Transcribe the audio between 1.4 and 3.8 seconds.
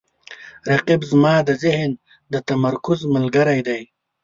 د ذهن د تمرکز ملګری